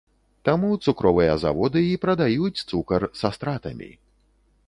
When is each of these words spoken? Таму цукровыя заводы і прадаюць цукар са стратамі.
Таму 0.47 0.69
цукровыя 0.87 1.35
заводы 1.43 1.83
і 1.89 1.91
прадаюць 2.07 2.63
цукар 2.71 3.01
са 3.23 3.33
стратамі. 3.39 3.91